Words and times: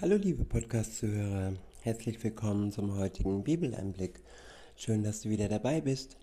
Hallo 0.00 0.14
liebe 0.14 0.44
Podcast-Zuhörer, 0.44 1.54
herzlich 1.82 2.22
willkommen 2.22 2.70
zum 2.70 2.96
heutigen 2.96 3.42
Bibeleinblick. 3.42 4.20
Schön, 4.76 5.02
dass 5.02 5.22
du 5.22 5.28
wieder 5.28 5.48
dabei 5.48 5.80
bist. 5.80 6.16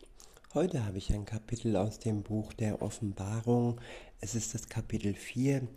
Heute 0.54 0.86
habe 0.86 0.98
ich 0.98 1.14
ein 1.14 1.26
Kapitel 1.26 1.76
aus 1.76 2.00
dem 2.00 2.24
Buch 2.24 2.54
der 2.54 2.82
Offenbarung. 2.82 3.82
Es 4.22 4.34
ist 4.34 4.54
das 4.54 4.70
Kapitel 4.70 5.14
4 5.14 5.68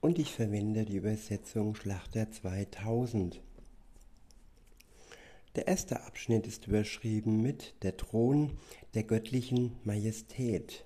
und 0.00 0.20
ich 0.20 0.32
verwende 0.34 0.84
die 0.84 0.98
Übersetzung 0.98 1.74
Schlachter 1.74 2.30
2000. 2.30 3.40
Der 5.56 5.66
erste 5.66 6.04
Abschnitt 6.04 6.46
ist 6.46 6.68
überschrieben 6.68 7.42
mit 7.42 7.74
der 7.82 7.96
Thron 7.96 8.52
der 8.94 9.02
göttlichen 9.02 9.72
Majestät 9.82 10.84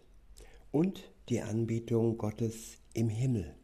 und 0.70 1.12
die 1.28 1.42
Anbetung 1.42 2.16
Gottes 2.16 2.78
im 2.94 3.10
Himmel. 3.10 3.54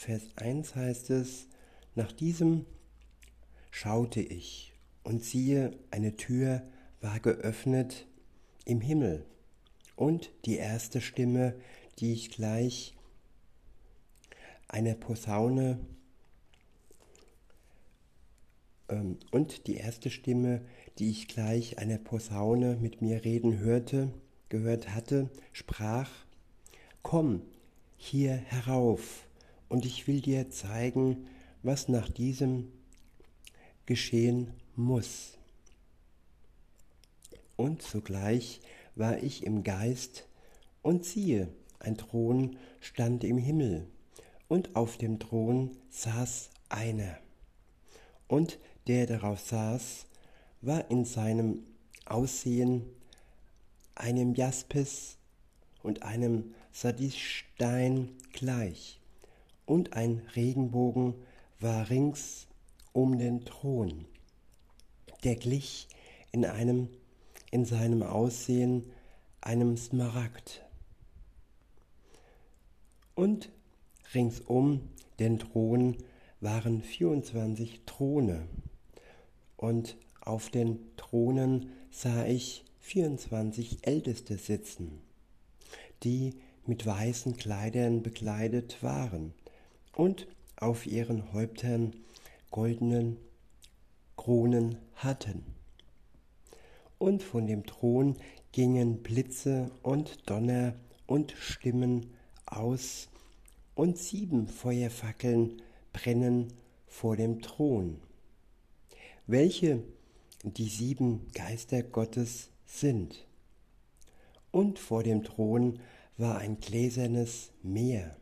Vers 0.00 0.22
1 0.36 0.76
heißt 0.76 1.10
es, 1.10 1.46
nach 1.94 2.10
diesem 2.10 2.64
schaute 3.70 4.22
ich 4.22 4.72
und 5.04 5.22
siehe, 5.22 5.72
eine 5.90 6.16
Tür 6.16 6.62
war 7.02 7.20
geöffnet 7.20 8.06
im 8.64 8.80
Himmel 8.80 9.26
und 9.96 10.30
die 10.46 10.56
erste 10.56 11.02
Stimme, 11.02 11.54
die 11.98 12.14
ich 12.14 12.30
gleich 12.30 12.94
einer 14.68 14.94
Posaune 14.94 15.78
ähm, 18.88 19.18
und 19.32 19.66
die 19.66 19.76
erste 19.76 20.08
Stimme, 20.08 20.62
die 20.98 21.10
ich 21.10 21.28
gleich 21.28 21.76
einer 21.76 21.98
Posaune 21.98 22.76
mit 22.76 23.02
mir 23.02 23.22
reden 23.26 23.58
hörte, 23.58 24.10
gehört 24.48 24.94
hatte, 24.94 25.28
sprach, 25.52 26.10
Komm 27.02 27.42
hier 27.98 28.32
herauf 28.32 29.26
und 29.70 29.86
ich 29.86 30.06
will 30.06 30.20
dir 30.20 30.50
zeigen, 30.50 31.28
was 31.62 31.88
nach 31.88 32.08
diesem 32.08 32.70
geschehen 33.86 34.52
muss. 34.76 35.38
Und 37.56 37.80
sogleich 37.80 38.60
war 38.96 39.22
ich 39.22 39.44
im 39.44 39.62
Geist, 39.62 40.26
und 40.82 41.04
siehe, 41.04 41.48
ein 41.78 41.96
Thron 41.96 42.56
stand 42.80 43.22
im 43.22 43.38
Himmel, 43.38 43.86
und 44.48 44.74
auf 44.74 44.96
dem 44.96 45.18
Thron 45.18 45.76
saß 45.88 46.50
einer. 46.68 47.18
Und 48.26 48.58
der 48.88 49.06
darauf 49.06 49.38
saß, 49.40 50.06
war 50.62 50.90
in 50.90 51.04
seinem 51.04 51.62
Aussehen 52.06 52.86
einem 53.94 54.34
Jaspis 54.34 55.16
und 55.82 56.02
einem 56.02 56.54
Sadistein 56.72 58.08
gleich 58.32 58.99
und 59.70 59.92
ein 59.92 60.20
Regenbogen 60.34 61.14
war 61.60 61.90
rings 61.90 62.48
um 62.92 63.18
den 63.18 63.44
Thron. 63.44 64.04
Der 65.22 65.36
glich 65.36 65.86
in 66.32 66.44
einem 66.44 66.88
in 67.52 67.64
seinem 67.64 68.02
Aussehen 68.02 68.90
einem 69.40 69.76
Smaragd. 69.76 70.64
Und 73.14 73.50
ringsum 74.12 74.88
den 75.20 75.38
Thron 75.38 75.96
waren 76.40 76.82
24 76.82 77.82
Throne, 77.86 78.48
und 79.56 79.96
auf 80.20 80.50
den 80.50 80.80
Thronen 80.96 81.70
sah 81.90 82.26
ich 82.26 82.64
24 82.80 83.86
Älteste 83.86 84.36
sitzen, 84.36 85.00
die 86.02 86.34
mit 86.66 86.86
weißen 86.86 87.36
Kleidern 87.36 88.02
bekleidet 88.02 88.82
waren 88.82 89.32
und 89.92 90.26
auf 90.56 90.86
ihren 90.86 91.32
Häuptern 91.32 91.94
goldenen 92.50 93.18
Kronen 94.16 94.78
hatten. 94.94 95.44
Und 96.98 97.22
von 97.22 97.46
dem 97.46 97.64
Thron 97.64 98.16
gingen 98.52 99.02
Blitze 99.02 99.70
und 99.82 100.28
Donner 100.28 100.74
und 101.06 101.32
Stimmen 101.32 102.10
aus, 102.46 103.08
und 103.74 103.96
sieben 103.96 104.46
Feuerfackeln 104.46 105.62
brennen 105.94 106.52
vor 106.86 107.16
dem 107.16 107.40
Thron, 107.40 107.98
welche 109.26 109.82
die 110.42 110.68
sieben 110.68 111.28
Geister 111.32 111.82
Gottes 111.82 112.50
sind. 112.66 113.26
Und 114.50 114.78
vor 114.78 115.02
dem 115.02 115.24
Thron 115.24 115.80
war 116.18 116.38
ein 116.38 116.60
gläsernes 116.60 117.52
Meer, 117.62 118.16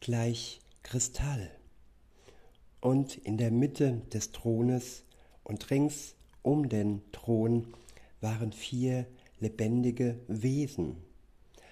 gleich 0.00 0.60
Kristall. 0.84 1.50
Und 2.80 3.16
in 3.16 3.36
der 3.36 3.50
Mitte 3.50 4.02
des 4.12 4.30
Thrones 4.30 5.02
und 5.42 5.68
rings 5.70 6.14
um 6.42 6.68
den 6.68 7.02
Thron 7.10 7.74
waren 8.20 8.52
vier 8.52 9.06
lebendige 9.40 10.20
Wesen, 10.28 10.96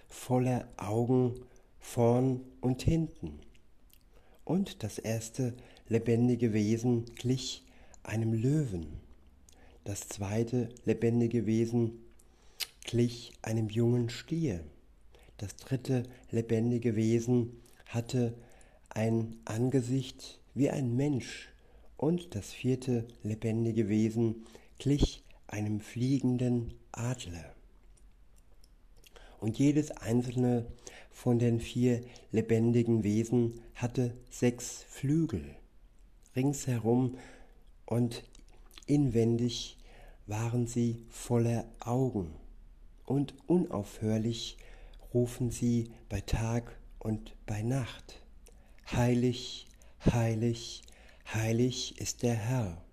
voller 0.09 0.67
Augen 0.77 1.35
vorn 1.79 2.41
und 2.61 2.83
hinten. 2.83 3.39
Und 4.45 4.83
das 4.83 4.99
erste 4.99 5.55
lebendige 5.89 6.53
Wesen 6.53 7.05
glich 7.15 7.65
einem 8.03 8.33
Löwen. 8.33 9.01
Das 9.85 10.09
zweite 10.09 10.69
lebendige 10.85 11.47
Wesen 11.47 12.03
glich 12.85 13.33
einem 13.43 13.69
jungen 13.69 14.11
Stier. 14.11 14.65
Das 15.37 15.57
dritte 15.57 16.05
lebendige 16.31 16.97
Wesen 16.97 17.61
hatte 17.87 18.35
ein 18.95 19.37
Angesicht 19.45 20.41
wie 20.55 20.71
ein 20.71 20.97
Mensch, 20.97 21.49
und 21.97 22.35
das 22.35 22.53
vierte 22.53 23.07
lebendige 23.23 23.89
Wesen 23.89 24.45
glich 24.79 25.23
einem 25.47 25.81
fliegenden 25.81 26.75
Adler. 26.91 27.55
Und 29.39 29.59
jedes 29.59 29.93
einzelne 29.93 30.67
von 31.13 31.39
den 31.39 31.61
vier 31.61 32.01
lebendigen 32.33 33.05
Wesen 33.05 33.61
hatte 33.77 34.15
sechs 34.31 34.85
Flügel 34.89 35.45
ringsherum 36.35 37.19
und 37.87 38.25
inwendig 38.87 39.79
waren 40.27 40.67
sie 40.67 41.05
voller 41.09 41.65
Augen 41.81 42.33
und 43.05 43.35
unaufhörlich 43.47 44.57
rufen 45.13 45.51
sie 45.51 45.91
bei 46.09 46.21
Tag 46.21 46.79
und 46.99 47.35
bei 47.47 47.63
Nacht. 47.63 48.22
Heilig, 48.91 49.67
heilig, 50.05 50.83
heilig 51.33 51.99
ist 51.99 52.23
der 52.23 52.35
Herr, 52.35 52.85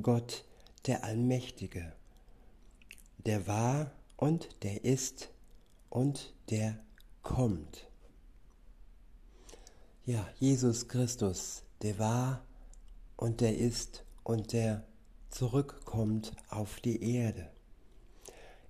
Gott 0.00 0.44
der 0.86 1.04
Allmächtige, 1.04 1.92
der 3.18 3.46
war 3.46 3.92
und 4.16 4.48
der 4.62 4.84
ist 4.84 5.30
und 5.90 6.34
der 6.50 6.78
kommt. 7.22 7.88
Ja, 10.04 10.26
Jesus 10.38 10.88
Christus, 10.88 11.64
der 11.82 11.98
war 11.98 12.44
und 13.16 13.40
der 13.40 13.58
ist 13.58 14.04
und 14.22 14.52
der 14.52 14.86
zurückkommt 15.30 16.34
auf 16.48 16.80
die 16.80 17.02
Erde. 17.02 17.50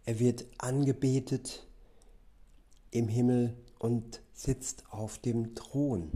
Er 0.05 0.19
wird 0.19 0.47
angebetet 0.59 1.67
im 2.91 3.09
Himmel 3.09 3.57
und 3.79 4.23
sitzt 4.33 4.85
auf 4.91 5.19
dem 5.19 5.55
Thron. 5.55 6.13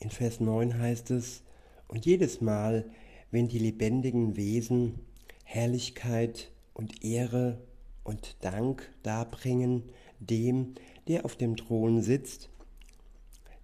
In 0.00 0.10
Vers 0.10 0.40
9 0.40 0.78
heißt 0.78 1.10
es, 1.10 1.42
und 1.88 2.06
jedes 2.06 2.40
Mal, 2.40 2.90
wenn 3.30 3.48
die 3.48 3.58
lebendigen 3.58 4.36
Wesen 4.36 5.00
Herrlichkeit 5.44 6.50
und 6.72 7.04
Ehre 7.04 7.62
und 8.02 8.36
Dank 8.40 8.90
darbringen 9.02 9.84
dem, 10.18 10.74
der 11.08 11.24
auf 11.24 11.36
dem 11.36 11.56
Thron 11.56 12.02
sitzt, 12.02 12.50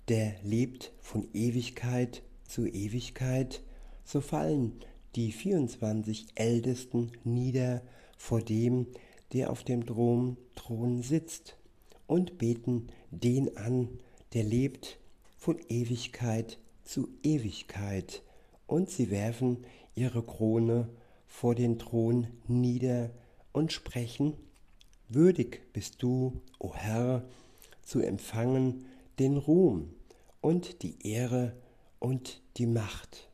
der 0.09 0.35
lebt 0.43 0.93
von 1.01 1.29
Ewigkeit 1.35 2.23
zu 2.45 2.67
Ewigkeit, 2.67 3.63
so 4.05 4.21
fallen 4.21 4.81
die 5.15 5.33
24 5.33 6.27
Ältesten 6.35 7.13
nieder 7.25 7.83
vor 8.17 8.41
dem, 8.41 8.87
der 9.33 9.51
auf 9.51 9.63
dem 9.65 9.87
Thron, 9.87 10.37
Thron 10.55 11.03
sitzt 11.03 11.57
und 12.11 12.39
beten 12.39 12.89
den 13.13 13.57
an, 13.57 14.01
der 14.33 14.43
lebt 14.43 14.99
von 15.39 15.61
Ewigkeit 15.69 16.59
zu 16.83 17.09
Ewigkeit, 17.23 18.25
und 18.67 18.91
sie 18.91 19.13
werfen 19.13 19.65
ihre 19.95 20.23
Krone 20.25 20.89
vor 21.29 21.55
den 21.55 21.79
Thron 21.79 22.27
nieder 22.49 23.11
und 23.53 23.73
sprechen, 23.73 24.35
Würdig 25.09 25.73
bist 25.73 26.03
du, 26.03 26.41
o 26.59 26.75
Herr, 26.75 27.25
zu 27.83 28.01
empfangen 28.01 28.87
den 29.21 29.37
Ruhm 29.37 29.95
und 30.41 30.83
die 30.83 30.97
Ehre 31.07 31.57
und 32.01 32.43
die 32.57 32.67
Macht. 32.67 33.29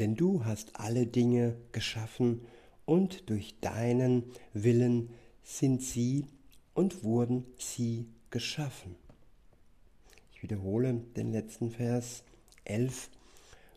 Denn 0.00 0.16
du 0.16 0.44
hast 0.44 0.74
alle 0.74 1.06
Dinge 1.06 1.56
geschaffen, 1.70 2.40
und 2.84 3.30
durch 3.30 3.54
deinen 3.60 4.24
Willen 4.52 5.10
sind 5.42 5.82
sie 5.82 6.26
und 6.74 7.04
wurden 7.04 7.46
sie 7.58 8.06
geschaffen. 8.30 8.96
Ich 10.32 10.42
wiederhole 10.42 10.94
den 10.94 11.32
letzten 11.32 11.70
Vers 11.70 12.24
11. 12.64 13.10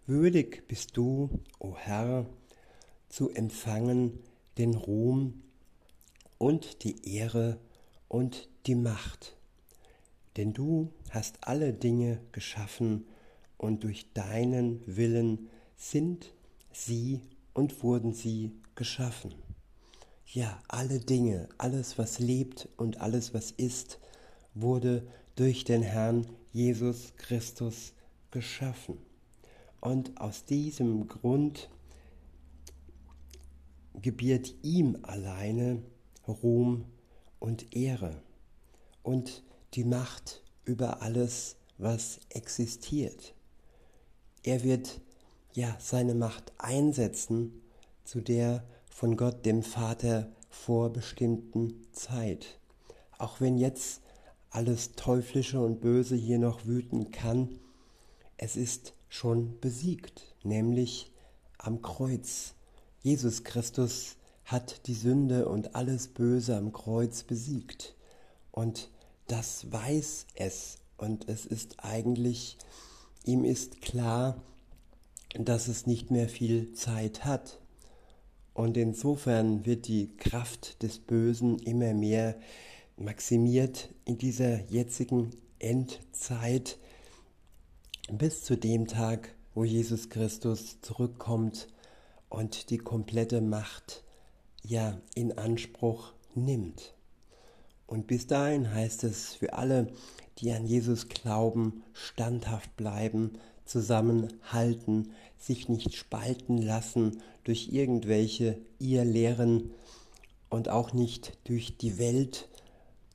Würdig 0.05 0.67
bist 0.67 0.95
du, 0.95 1.29
o 1.59 1.75
Herr, 1.75 2.25
zu 3.09 3.29
empfangen 3.31 4.19
den 4.57 4.75
Ruhm 4.75 5.43
und 6.37 6.83
die 6.83 6.95
Ehre 7.15 7.59
und 8.07 8.49
die 8.65 8.75
Macht. 8.75 9.35
Denn 10.37 10.53
du 10.53 10.89
hast 11.09 11.37
alle 11.41 11.73
Dinge 11.73 12.19
geschaffen 12.31 13.05
und 13.57 13.83
durch 13.83 14.11
deinen 14.13 14.81
Willen 14.85 15.49
sind 15.77 16.33
sie 16.71 17.21
und 17.53 17.83
wurden 17.83 18.13
sie 18.13 18.51
geschaffen. 18.75 19.33
Ja, 20.25 20.61
alle 20.67 20.99
Dinge, 20.99 21.47
alles 21.57 21.97
was 21.97 22.19
lebt 22.19 22.69
und 22.77 23.01
alles 23.01 23.33
was 23.33 23.51
ist, 23.51 23.99
wurde 24.53 25.07
durch 25.35 25.63
den 25.63 25.81
Herrn 25.81 26.25
Jesus 26.51 27.13
Christus 27.17 27.93
geschaffen. 28.31 28.97
Und 29.79 30.19
aus 30.19 30.45
diesem 30.45 31.07
Grund 31.07 31.69
gebiert 34.01 34.53
ihm 34.63 34.97
alleine 35.03 35.81
Ruhm 36.27 36.85
und 37.39 37.75
Ehre 37.75 38.21
und 39.01 39.43
die 39.73 39.83
Macht 39.83 40.43
über 40.65 41.01
alles, 41.01 41.57
was 41.77 42.19
existiert. 42.29 43.33
Er 44.43 44.63
wird 44.63 45.01
ja 45.53 45.75
seine 45.79 46.15
Macht 46.15 46.53
einsetzen 46.57 47.61
zu 48.03 48.21
der 48.21 48.63
von 48.93 49.17
Gott 49.17 49.45
dem 49.45 49.63
Vater 49.63 50.31
vorbestimmten 50.49 51.87
Zeit. 51.93 52.59
Auch 53.17 53.41
wenn 53.41 53.57
jetzt 53.57 54.01
alles 54.51 54.93
Teuflische 54.93 55.59
und 55.59 55.81
Böse 55.81 56.15
hier 56.15 56.37
noch 56.37 56.65
wüten 56.65 57.11
kann, 57.11 57.59
es 58.37 58.55
ist 58.55 58.93
schon 59.09 59.59
besiegt, 59.59 60.35
nämlich 60.43 61.11
am 61.57 61.81
Kreuz. 61.81 62.53
Jesus 63.01 63.43
Christus 63.43 64.15
hat 64.45 64.85
die 64.87 64.93
Sünde 64.93 65.49
und 65.49 65.75
alles 65.75 66.07
Böse 66.07 66.55
am 66.55 66.71
Kreuz 66.71 67.23
besiegt. 67.23 67.95
Und 68.51 68.91
das 69.27 69.71
weiß 69.71 70.27
es. 70.35 70.77
Und 70.97 71.27
es 71.27 71.45
ist 71.45 71.77
eigentlich, 71.83 72.57
ihm 73.25 73.43
ist 73.43 73.81
klar, 73.81 74.41
dass 75.33 75.67
es 75.67 75.87
nicht 75.87 76.11
mehr 76.11 76.29
viel 76.29 76.73
Zeit 76.73 77.25
hat. 77.25 77.59
Und 78.53 78.77
insofern 78.77 79.65
wird 79.65 79.87
die 79.87 80.15
Kraft 80.17 80.83
des 80.83 80.99
Bösen 80.99 81.57
immer 81.59 81.93
mehr 81.93 82.35
maximiert 82.97 83.89
in 84.05 84.17
dieser 84.17 84.61
jetzigen 84.69 85.31
Endzeit 85.59 86.77
bis 88.11 88.43
zu 88.43 88.55
dem 88.55 88.87
Tag, 88.87 89.33
wo 89.55 89.63
Jesus 89.63 90.09
Christus 90.09 90.81
zurückkommt 90.81 91.67
und 92.29 92.69
die 92.69 92.77
komplette 92.77 93.41
Macht 93.41 94.03
ja 94.63 94.99
in 95.15 95.37
Anspruch 95.37 96.13
nimmt. 96.35 96.93
Und 97.87 98.07
bis 98.07 98.27
dahin 98.27 98.73
heißt 98.73 99.03
es 99.03 99.33
für 99.33 99.53
alle, 99.53 99.87
die 100.39 100.51
an 100.51 100.65
Jesus 100.65 101.09
glauben, 101.09 101.83
standhaft 101.93 102.75
bleiben, 102.75 103.33
zusammenhalten, 103.65 105.11
sich 105.37 105.69
nicht 105.69 105.95
spalten 105.95 106.57
lassen 106.57 107.21
durch 107.43 107.69
irgendwelche 107.71 108.57
Irrlehren 108.79 109.71
und 110.49 110.69
auch 110.69 110.93
nicht 110.93 111.37
durch 111.45 111.77
die 111.77 111.97
Welt, 111.97 112.47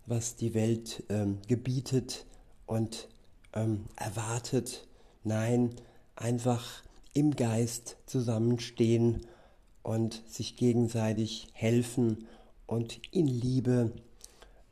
was 0.06 0.36
die 0.36 0.54
Welt 0.54 1.04
ähm, 1.08 1.38
gebietet 1.46 2.26
und 2.66 3.08
ähm, 3.54 3.84
erwartet. 3.96 4.86
Nein, 5.24 5.74
einfach 6.16 6.82
im 7.12 7.36
Geist 7.36 7.96
zusammenstehen 8.06 9.26
und 9.82 10.22
sich 10.26 10.56
gegenseitig 10.56 11.48
helfen 11.52 12.26
und 12.66 13.00
in 13.10 13.26
Liebe 13.26 13.92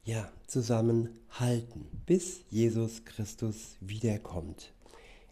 ja 0.04 0.30
zusammenhalten, 0.46 1.86
bis 2.06 2.40
Jesus 2.50 3.04
Christus 3.04 3.76
wiederkommt. 3.80 4.72